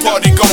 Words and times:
party 0.00 0.30
go 0.30 0.47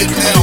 it 0.00 0.10
now. 0.10 0.37